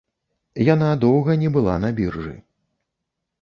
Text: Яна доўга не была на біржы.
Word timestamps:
Яна 0.73 0.87
доўга 1.03 1.35
не 1.43 1.49
была 1.59 1.75
на 1.85 1.93
біржы. 2.01 2.35